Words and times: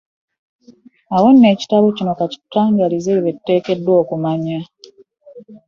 Awo 1.15 1.27
nno 1.31 1.47
ekitabo 1.53 1.87
kino 1.97 2.11
ka 2.17 2.25
kikitutangaalize 2.31 3.09
ebyo 3.11 3.23
bye 3.25 3.35
tuteekeddwa 3.37 3.93
okumanya. 4.01 4.59